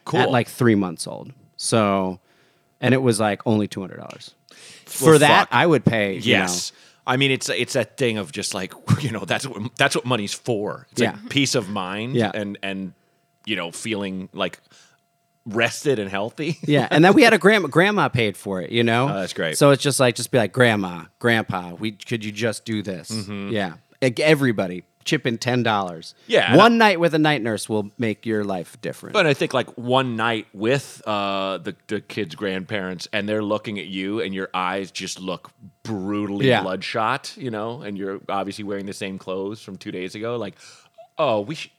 [0.05, 0.19] Cool.
[0.21, 1.33] at like three months old.
[1.57, 2.19] So,
[2.79, 4.33] and it was like only two hundred dollars.
[4.85, 5.47] For Well, that, fuck.
[5.51, 6.13] I would pay.
[6.15, 6.71] you Yes.
[7.07, 10.05] I mean, it's it's that thing of just like you know that's what that's what
[10.05, 10.87] money's for.
[10.91, 11.11] It's Yeah.
[11.11, 12.15] like peace of mind.
[12.15, 12.31] Yeah.
[12.33, 12.93] And and
[13.45, 14.59] you know feeling like
[15.45, 16.57] rested and healthy.
[16.67, 17.67] Yeah, and then we had a grandma.
[17.67, 18.71] Grandma paid for it.
[18.71, 19.57] You know, Oh, that's great.
[19.57, 23.11] So it's just like, just be like, grandma, grandpa, we could you just do this?
[23.11, 23.49] Mm-hmm.
[23.49, 26.13] Yeah, like everybody chip in ten dollars.
[26.27, 29.13] Yeah, one night with a night nurse will make your life different.
[29.13, 33.79] But I think like one night with uh, the the kid's grandparents, and they're looking
[33.79, 35.51] at you, and your eyes just look
[35.83, 36.63] brutally Yeah.
[36.63, 40.35] bloodshot, you know, and you're obviously wearing the same clothes from two days ago.
[40.35, 40.55] Like,
[41.17, 41.71] oh, we should.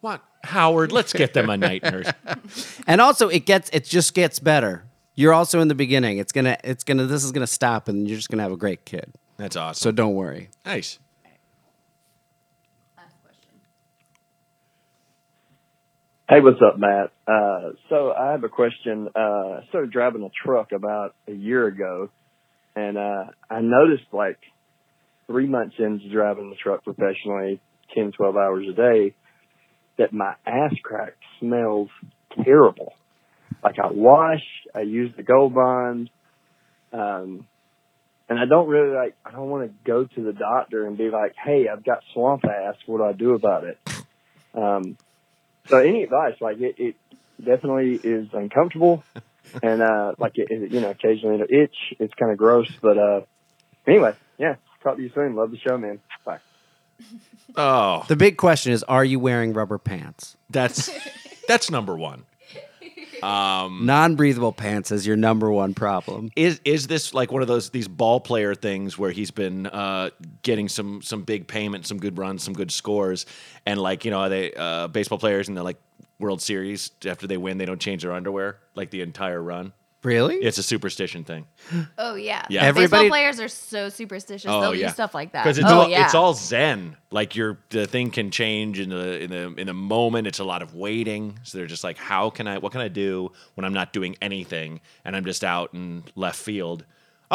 [0.00, 0.92] What Howard?
[0.92, 2.08] Let's get them a night nurse.
[2.86, 4.84] and also, it gets it just gets better.
[5.14, 6.18] You're also in the beginning.
[6.18, 8.84] It's gonna it's gonna this is gonna stop, and you're just gonna have a great
[8.84, 9.14] kid.
[9.38, 9.80] That's awesome.
[9.80, 10.50] So don't worry.
[10.66, 10.98] nice.
[12.98, 13.50] Last question.
[16.26, 17.12] Hey, what's up, Matt?
[17.28, 19.10] Uh, so I have a question.
[19.14, 22.08] Uh, I started driving a truck about a year ago,
[22.74, 24.38] and uh, I noticed like
[25.26, 27.60] three months into driving the truck professionally,
[27.94, 29.14] 10, 12 hours a day,
[29.98, 31.90] that my ass crack smells
[32.42, 32.94] terrible.
[33.62, 36.08] Like I wash, I use the Gold Bond,
[36.94, 37.46] um,
[38.30, 39.14] and I don't really like.
[39.26, 42.44] I don't want to go to the doctor and be like, "Hey, I've got swamp
[42.46, 42.76] ass.
[42.86, 43.78] What do I do about it?"
[44.54, 44.96] Um,
[45.68, 46.34] so any advice?
[46.40, 46.96] Like it, it
[47.42, 49.02] definitely is uncomfortable,
[49.62, 51.76] and uh, like it, it, you know, occasionally it'll itch.
[51.98, 53.20] It's kind of gross, but uh,
[53.86, 54.56] anyway, yeah.
[54.82, 55.34] Talk to you soon.
[55.34, 55.98] Love the show, man.
[56.26, 56.38] Bye.
[57.56, 60.36] Oh, The big question is, are you wearing rubber pants?
[60.50, 60.90] that's
[61.48, 62.24] that's number one.
[63.86, 66.30] Non-breathable pants is your number one problem.
[66.36, 70.10] Is is this like one of those these ball player things where he's been uh,
[70.42, 73.26] getting some some big payment, some good runs, some good scores,
[73.66, 75.76] and like you know are they uh, baseball players in the like
[76.18, 79.72] World Series after they win they don't change their underwear like the entire run.
[80.04, 80.36] Really?
[80.36, 81.46] It's a superstition thing.
[81.98, 82.44] Oh yeah.
[82.50, 82.62] Yeah.
[82.62, 84.50] Everybody- Baseball players are so superstitious.
[84.50, 85.44] Oh They'll yeah, do stuff like that.
[85.44, 86.04] because it's oh all yeah.
[86.04, 86.96] it's all zen.
[87.10, 90.26] Like your the thing can change in the in the in the moment.
[90.26, 91.38] It's a lot of waiting.
[91.44, 92.58] So they're just like, how can I?
[92.58, 96.38] What can I do when I'm not doing anything and I'm just out in left
[96.38, 96.84] field?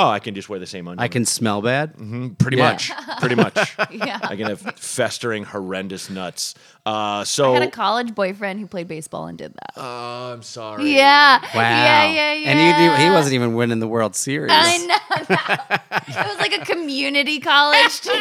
[0.01, 1.03] Oh, I can just wear the same underwear.
[1.03, 1.93] I can smell bad.
[2.39, 2.71] pretty Yeah.
[2.71, 3.75] much, pretty much.
[3.91, 4.17] Yeah.
[4.23, 6.55] I can have festering horrendous nuts.
[6.85, 9.73] Uh, I so had a college boyfriend who played baseball and did that.
[9.75, 10.89] Oh, I'm sorry.
[10.95, 11.41] yeah.
[11.41, 11.49] Wow.
[11.53, 12.49] Yeah, yeah, yeah.
[12.49, 14.51] And he, he wasn't even winning the World Series.
[14.53, 14.95] I know.
[15.29, 15.77] no.
[16.07, 18.11] it was like a community college too.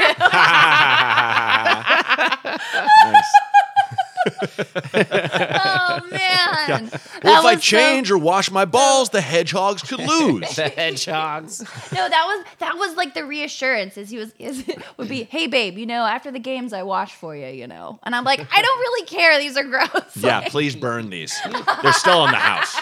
[4.94, 6.90] oh man.
[7.22, 10.56] Well, if I was so- change or wash my balls, the hedgehogs could lose.
[10.56, 11.60] the hedgehogs.
[11.92, 13.96] No, that was that was like the reassurance.
[13.96, 14.64] Is he was is,
[14.96, 17.98] would be, hey babe, you know, after the games I wash for you, you know,
[18.02, 19.38] and I'm like, I don't really care.
[19.38, 20.16] These are gross.
[20.16, 21.36] yeah, please burn these.
[21.82, 22.76] They're still in the house.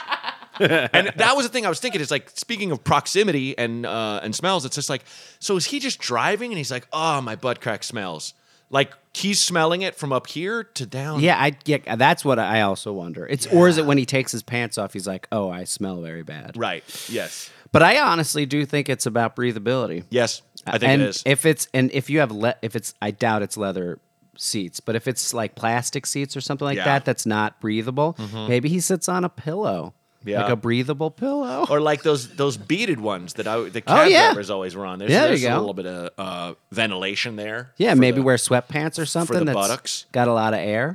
[0.59, 2.00] and that was the thing I was thinking.
[2.00, 4.64] It's like speaking of proximity and uh, and smells.
[4.64, 5.04] It's just like,
[5.38, 8.32] so is he just driving and he's like, oh, my butt crack smells.
[8.68, 11.20] Like he's smelling it from up here to down.
[11.20, 13.26] Yeah, I yeah, that's what I also wonder.
[13.26, 16.00] It's or is it when he takes his pants off, he's like, "Oh, I smell
[16.02, 16.85] very bad." Right.
[17.09, 17.50] Yes.
[17.72, 20.05] But I honestly do think it's about breathability.
[20.11, 20.42] Yes.
[20.66, 21.22] I think and it is.
[21.24, 24.00] If it's and if you have le- if it's I doubt it's leather
[24.37, 26.85] seats, but if it's like plastic seats or something like Yeah.
[26.85, 28.48] that that's not breathable, mm-hmm.
[28.48, 29.94] maybe he sits on a pillow.
[30.27, 30.43] Yeah.
[30.43, 31.67] Like a breathable pillow.
[31.71, 34.27] or like those those beaded ones that I, the Oh, yeah.
[34.27, 34.99] drivers always were on.
[34.99, 35.59] There's, Yeah, there there's you a go.
[35.61, 37.71] little bit of uh, ventilation there.
[37.77, 40.07] yeah, maybe the- wear sweatpants or something the that's buttocks.
[40.12, 40.95] got a lot of air.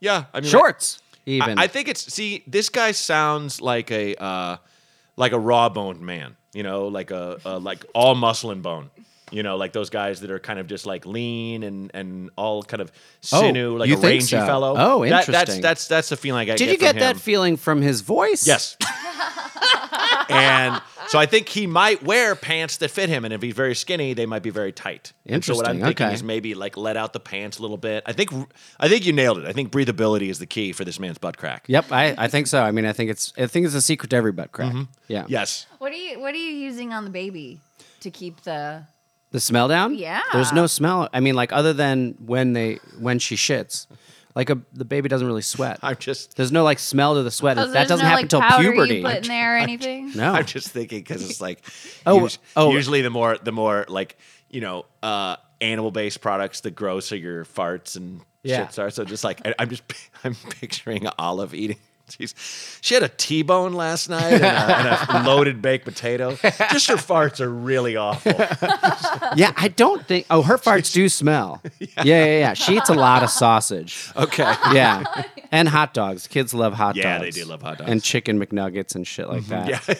[0.00, 1.58] Yeah, I mean Shorts, I, even.
[1.58, 4.56] I think it's see this guy sounds like a uh,
[5.16, 6.36] like a raw boned man.
[6.52, 8.90] You know, like a, a like all muscle and bone.
[9.32, 12.62] You know, like those guys that are kind of just like lean and and all
[12.62, 12.92] kind of
[13.32, 14.46] Oh, sinew, like a think rangy so?
[14.46, 14.74] fellow.
[14.76, 16.58] Oh, That- that's that's that's the feeling I get.
[16.58, 16.72] Did get.
[16.72, 17.20] you get from that him.
[17.20, 18.46] feeling from his voice?
[18.46, 18.76] Yes.
[20.28, 23.74] and so I think he might wear pants that fit him, and if he's very
[23.74, 25.12] skinny, they might be very tight.
[25.24, 26.14] And so what I'm Interesting, thinking okay.
[26.14, 28.02] is maybe like let out the pants a little bit.
[28.06, 28.30] I think
[28.80, 29.46] I think you nailed it.
[29.46, 31.64] I think breathability is the key for this man's butt crack.
[31.68, 32.62] Yep, I, I think so.
[32.62, 34.70] I mean, I think it's I think it's a secret to every butt crack.
[34.72, 34.82] Mm-hmm.
[35.08, 35.24] Yeah.
[35.28, 35.66] Yes.
[35.78, 37.60] What are you What are you using on the baby
[38.00, 38.84] to keep the?
[39.32, 39.94] The smell down?
[39.94, 40.22] Yeah.
[40.32, 41.08] There's no smell.
[41.12, 43.86] I mean, like other than when they when she shits,
[44.34, 45.78] like a the baby doesn't really sweat.
[45.82, 47.58] I'm just There's no like smell to the sweat.
[47.58, 48.96] Oh, that there's doesn't no, happen like, until powder puberty.
[48.96, 50.12] You put in there or anything?
[50.16, 50.32] no.
[50.32, 51.62] I'm just thinking because it's like
[52.06, 52.72] Oh, us- oh.
[52.72, 54.16] usually the more the more like
[54.48, 58.66] you know uh, animal based products, the grosser your farts and Yeah.
[58.66, 58.90] shits are.
[58.90, 59.82] So just like I, I'm just
[60.24, 61.78] I'm picturing Olive eating.
[62.18, 62.34] She's,
[62.82, 66.36] she had a T-bone last night and a, and a loaded baked potato.
[66.70, 68.32] Just her farts are really awful.
[69.36, 70.26] yeah, I don't think.
[70.30, 71.60] Oh, her farts do smell.
[71.80, 72.54] Yeah, yeah, yeah.
[72.54, 74.10] She eats a lot of sausage.
[74.16, 74.44] Okay.
[74.72, 76.26] Yeah, and hot dogs.
[76.28, 77.36] Kids love hot Yeah, dogs.
[77.36, 77.90] Yeah, they do love hot dogs.
[77.90, 79.98] And chicken McNuggets and shit like that.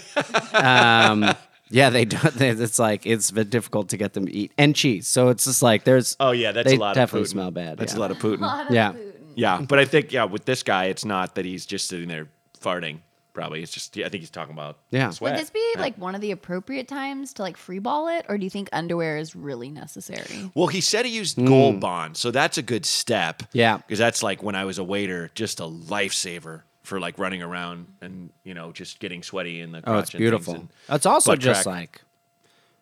[0.54, 1.08] Yeah.
[1.10, 1.34] um,
[1.68, 2.16] yeah, they do.
[2.30, 5.08] they- It's like it's been difficult to get them to eat and cheese.
[5.08, 6.16] So it's just like there's.
[6.20, 7.30] Oh yeah, that's a lot definitely of poutine.
[7.32, 7.78] smell bad.
[7.78, 7.98] That's yeah.
[7.98, 8.70] a lot of poutine.
[8.70, 8.92] Yeah.
[9.36, 12.26] Yeah, but I think yeah, with this guy, it's not that he's just sitting there
[12.60, 12.98] farting.
[13.32, 15.10] Probably it's just yeah, I think he's talking about Yeah.
[15.10, 15.34] sweat.
[15.34, 18.44] Would this be like one of the appropriate times to like freeball it, or do
[18.44, 20.50] you think underwear is really necessary?
[20.54, 21.80] Well, he said he used Gold mm.
[21.80, 23.42] Bond, so that's a good step.
[23.52, 23.76] Yeah.
[23.76, 27.88] because that's like when I was a waiter, just a lifesaver for like running around
[28.00, 29.78] and you know just getting sweaty in the.
[29.78, 30.54] Oh, it's crotch and things beautiful.
[30.54, 31.76] and It's also butt just crack.
[31.76, 32.00] like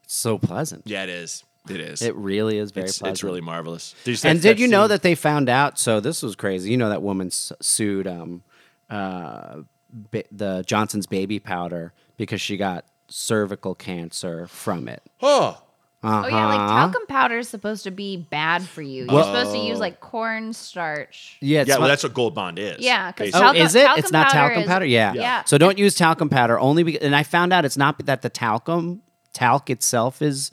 [0.05, 0.83] it's so pleasant.
[0.87, 1.43] yeah, it is.
[1.69, 2.03] It is.
[2.03, 3.15] It really is very it's, pleasant.
[3.17, 3.95] it's really marvelous.
[4.05, 5.79] There's and did that you know that they found out?
[5.79, 6.71] So this was crazy.
[6.71, 8.43] You know that woman sued um,
[8.91, 15.03] uh, ba- the Johnson's baby powder because she got cervical cancer from it.
[15.23, 15.61] Oh,
[16.07, 16.87] Oh yeah, like Uh-huh.
[16.87, 19.07] talcum powder is supposed to be bad for you.
[19.11, 21.39] You're supposed to use like cornstarch.
[21.41, 21.79] Yeah, yeah.
[21.79, 22.77] Well, that's what Gold Bond is.
[22.81, 23.41] Yeah, 'cause basically.
[23.41, 23.83] Oh, Talcum- is it?
[23.87, 24.85] talcum It's not powder talcum is- powder.
[24.85, 25.13] Yeah.
[25.15, 25.45] Yeah.
[25.45, 28.29] So don't use talcum powder only because, and I found out it's not that the
[28.29, 29.01] talcum
[29.33, 30.51] talc itself is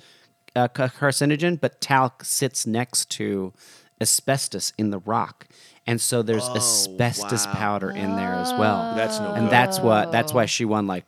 [0.56, 3.54] uh, ca- carcinogen, but talc sits next to
[4.00, 5.48] asbestos in the rock,
[5.88, 7.54] and so there's asbestos wow.
[7.54, 8.96] powder in there as well.
[8.96, 9.52] That's no and good.
[9.52, 11.06] that's what that's why she won like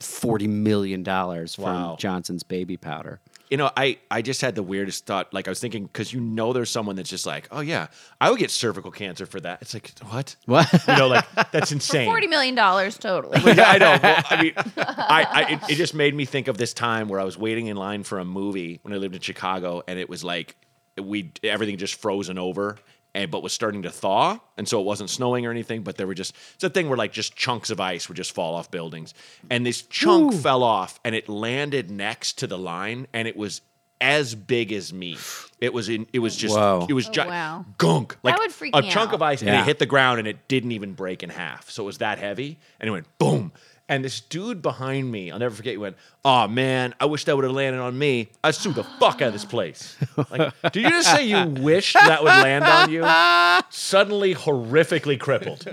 [0.00, 1.96] forty million dollars from Wow.
[1.98, 3.20] Johnson's baby powder.
[3.50, 5.32] You know, I, I just had the weirdest thought.
[5.32, 7.86] Like I was thinking, because you know, there's someone that's just like, oh yeah,
[8.20, 9.62] I would get cervical cancer for that.
[9.62, 10.36] It's like what?
[10.46, 10.72] What?
[10.88, 12.06] You know, like that's insane.
[12.06, 13.38] Forty million dollars totally.
[13.54, 13.98] yeah, I know.
[14.02, 17.20] Well, I mean, I, I it, it just made me think of this time where
[17.20, 20.08] I was waiting in line for a movie when I lived in Chicago, and it
[20.08, 20.56] was like
[21.00, 22.76] we everything just frozen over,
[23.16, 26.06] and but was starting to thaw, and so it wasn't snowing or anything, but there
[26.06, 28.70] were just it's a thing where like just chunks of ice would just fall off
[28.70, 29.14] buildings,
[29.50, 33.62] and this chunk fell off, and it landed next to the line, and it was
[34.00, 35.16] as big as me.
[35.60, 36.06] It was in.
[36.12, 36.54] It was just.
[36.54, 36.86] Whoa.
[36.88, 37.64] It was Oh, wow.
[37.78, 38.16] gunk.
[38.22, 39.14] Like would freak a me chunk out.
[39.14, 39.62] of ice, and Yeah.
[39.62, 41.70] it hit the ground, and it didn't even break in half.
[41.70, 43.52] So it was that heavy, and it went boom.
[43.88, 45.70] And this dude behind me, I'll never forget.
[45.70, 48.28] He went, "Oh man, I wish that would have landed on me.
[48.42, 49.96] I'd sue the fuck out of this place."
[50.30, 53.02] Like, did you just say you wished that would land on you?
[53.70, 55.64] Suddenly, horrifically crippled.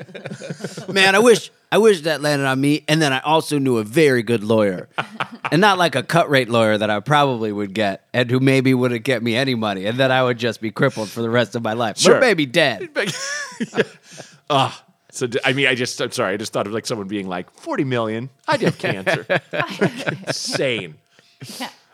[0.94, 2.84] Man, I wish I wish that landed on me.
[2.88, 4.90] And then I also knew a very good lawyer,
[5.52, 8.76] and not like a cut rate lawyer that I probably would get, and who maybe
[8.76, 11.56] wouldn't get me any money, and then I would just be crippled for the rest
[11.56, 12.18] of my life, Sure.
[12.18, 12.90] or maybe dead.
[14.50, 16.34] Ah, so d- I mean, I just I'm sorry.
[16.34, 18.30] I just thought of like someone being like 40 million.
[18.48, 19.26] I'd have cancer.
[20.28, 20.96] Insane.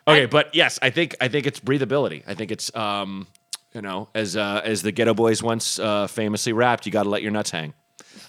[0.08, 2.24] Okay, but yes, I think I think it's breathability.
[2.28, 3.28] I think it's um,
[3.74, 7.10] you know, as uh, as the Geto Boys once uh, famously rapped, you got to
[7.10, 7.74] let your nuts hang.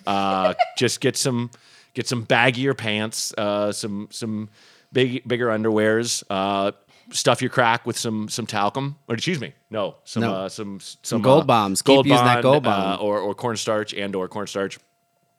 [0.06, 1.50] Uh, just get some
[1.94, 4.48] get some baggier pants, uh, some some
[4.92, 6.22] big bigger underwears.
[6.30, 6.72] Uh,
[7.12, 10.34] stuff your crack with some some talcum, or excuse me, no, some No.
[10.34, 11.82] uh, some some Gold uh, bombs.
[11.82, 13.04] Keep Gold using that bond, Gold uh, bomb.
[13.06, 14.78] or or cornstarch and or cornstarch.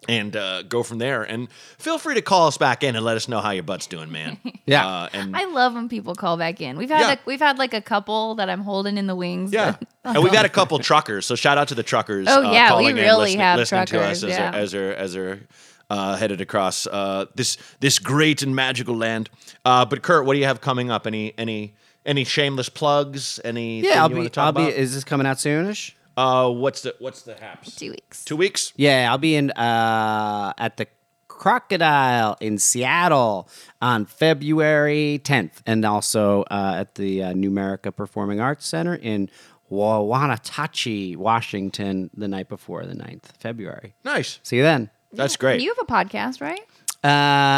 [0.09, 3.17] And uh, go from there, and feel free to call us back in and let
[3.17, 4.37] us know how your butt's doing, man.
[4.65, 4.87] Yeah.
[4.87, 6.77] uh, and I love when people call back in.
[6.77, 7.07] We've had Yeah.
[7.07, 9.51] like, we've had like a couple that I'm holding in the wings.
[9.51, 11.25] Yeah, but- and we've got a couple truckers.
[11.25, 12.27] So shout out to the truckers.
[12.27, 14.51] uh, Oh, yeah, we calling in, really listening, have listening to us truckers, as yeah.
[14.51, 15.39] they're, as they're as they're
[15.89, 19.29] uh, headed across uh, this this great and magical land.
[19.65, 21.05] Uh, but Kurt, what do you have coming up?
[21.05, 21.73] Any any
[22.05, 23.39] Any shameless plugs?
[23.43, 23.81] Any?
[23.81, 24.29] Yeah, I'll you be.
[24.29, 24.71] talk I'll be.
[24.71, 25.93] Is this coming out soonish?
[26.17, 27.75] Uh, what's the what's the haps?
[27.75, 28.25] Two weeks.
[28.25, 28.73] Two weeks.
[28.75, 30.87] Yeah, I'll be in uh, at the
[31.27, 33.49] Crocodile in Seattle
[33.81, 39.27] on February 10th, and also uh, at the uh, Numerica Performing Arts Center in
[39.71, 43.95] Wawanatachi, Washington, the night before the 9th February.
[44.03, 44.39] Nice.
[44.43, 44.91] See you then.
[45.13, 45.61] That's great.
[45.61, 46.61] You have a podcast, right?
[47.03, 47.07] Uh,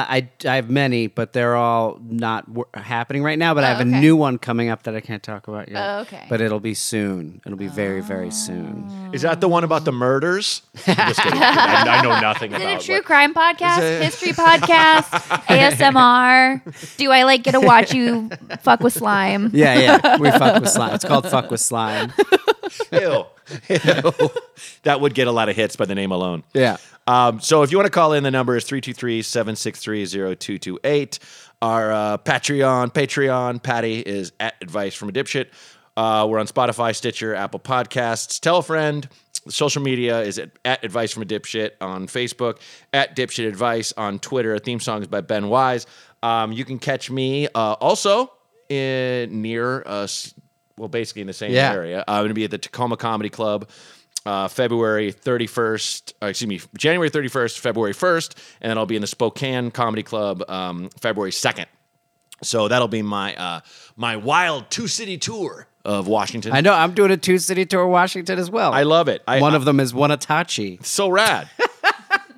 [0.08, 3.54] I, I have many, but they're all not w- happening right now.
[3.54, 5.78] But I Oh, have a new one coming up that I can't talk about yet.
[5.86, 6.26] Oh, okay.
[6.30, 7.42] But it'll be soon.
[7.46, 9.10] It'll be very, very soon.
[9.12, 10.62] Is that the one about the murders?
[10.88, 11.40] I'm just kidding.
[11.44, 15.10] I, I know nothing Is about it a true what- crime podcast, it- history podcast,
[15.48, 16.96] ASMR?
[16.96, 18.30] Do I like get to watch you
[18.62, 19.52] fuck with slime?
[19.54, 20.18] Yeah, yeah.
[20.20, 20.96] We fuck with slime.
[20.96, 22.14] It's called fuck with slime.
[22.94, 23.00] Ew.
[23.70, 24.14] Ew.
[24.84, 26.44] that would get a lot of hits by the name alone.
[26.54, 26.78] Yeah.
[27.06, 31.20] Um, so if you want to call in, the number is 323-763-0228.
[31.62, 35.48] Our uh, Patreon, Patreon, Patty is at Advice from a Dipshit.
[35.96, 38.40] Uh, we're on Spotify, Stitcher, Apple Podcasts.
[38.40, 39.08] Tell a friend.
[39.50, 42.60] Social media is at, at Advice from a Dipshit on Facebook,
[42.94, 44.58] at Dipshit Advice on Twitter.
[44.58, 45.86] Theme song is by Ben Wise.
[46.22, 48.32] Um, you can catch me uh, also
[48.70, 50.34] in near us,
[50.78, 51.74] well, basically in the same Yeah.
[51.74, 52.04] area.
[52.08, 53.70] I'm going to be at the Tacoma Comedy Club
[54.26, 59.02] uh, February 31st, uh, excuse me, January 31st, February 1st, and then I'll be in
[59.02, 61.66] the Spokane Comedy Club um, February 2nd.
[62.42, 63.62] So that'll be my uh,
[63.96, 66.52] my wild two city tour of Washington.
[66.54, 66.74] I know.
[66.74, 68.74] I'm doing a two city tour of Washington as well.
[68.74, 69.22] I love it.
[69.28, 70.80] I, One I- of them is Wenatchee.
[70.84, 71.50] so rad.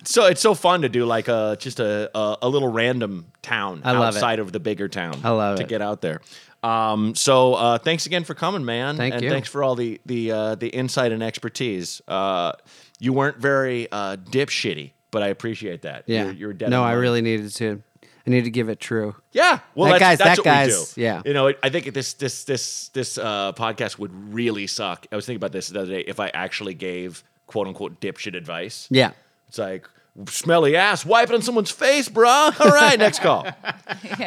[0.05, 3.81] so it's so fun to do like a just a a, a little random town
[3.83, 4.17] I love it.
[4.17, 5.19] outside of the bigger town.
[5.23, 5.69] I love to it.
[5.69, 6.21] get out there.
[6.63, 8.97] Um, so uh, thanks again for coming, man.
[8.97, 9.29] Thank and you.
[9.29, 12.01] thanks for all the the uh, the insight and expertise.
[12.07, 12.53] Uh,
[12.99, 16.05] you weren't very uh, dipshitty, but I appreciate that.
[16.07, 16.23] Yeah.
[16.25, 16.69] you're, you're dead.
[16.69, 17.81] no, on I really needed to.
[18.27, 19.15] I need to give it true.
[19.33, 21.01] Yeah, well, That that's, guy's- that's that what we guy's- do.
[21.01, 21.21] yeah.
[21.23, 25.05] you know, I think this this this this uh, podcast would really suck.
[25.11, 25.99] I was thinking about this the other day.
[26.07, 29.11] If I actually gave quote unquote dipshit advice, Yeah.
[29.47, 29.87] It's like
[30.27, 32.59] smelly ass, wipe it on someone's face, bruh.
[32.59, 33.45] All right, next call.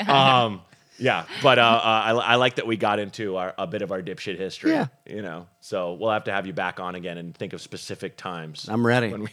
[0.09, 0.62] Um,
[0.98, 3.92] yeah, but uh, uh, I, I like that we got into our, a bit of
[3.92, 4.72] our dipshit history.
[4.72, 4.87] Yeah.
[5.07, 8.16] you know, so we'll have to have you back on again and think of specific
[8.16, 8.68] times.
[8.68, 9.09] I'm ready.
[9.12, 9.31] When we-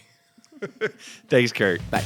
[1.28, 1.82] Thanks, Kurt.
[1.90, 2.04] Bye.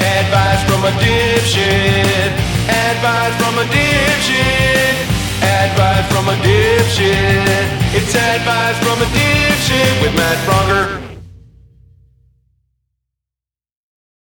[0.00, 2.32] Advice from a dipshit.
[2.68, 4.94] Advice from a dipshit.
[5.42, 7.94] Advice from a dipshit.
[7.94, 11.03] It's advice from a dipshit with Matt Braunger.